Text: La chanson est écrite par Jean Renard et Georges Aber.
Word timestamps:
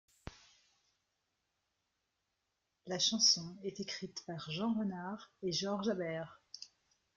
La 2.87 2.97
chanson 2.97 3.55
est 3.61 3.79
écrite 3.81 4.23
par 4.25 4.49
Jean 4.49 4.73
Renard 4.73 5.29
et 5.43 5.51
Georges 5.51 5.89
Aber. 5.89 6.25